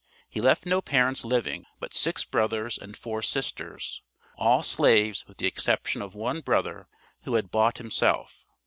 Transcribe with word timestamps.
He 0.31 0.41
left 0.41 0.65
no 0.65 0.81
parents 0.81 1.23
living, 1.23 1.67
but 1.79 1.93
six 1.93 2.25
brothers 2.25 2.75
and 2.79 2.97
four 2.97 3.21
sisters, 3.21 4.01
all 4.35 4.63
slaves 4.63 5.27
with 5.27 5.37
the 5.37 5.45
exception 5.45 6.01
of 6.01 6.15
one 6.15 6.39
brother 6.41 6.87
who 7.21 7.35
had 7.35 7.51
bought 7.51 7.77
himself. 7.77 8.43